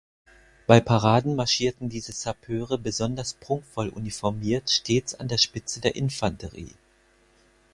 [0.65, 6.73] Bei Paraden marschierten diese Sappeure besonders prunkvoll uniformiert stets an der Spitze der Infanterie.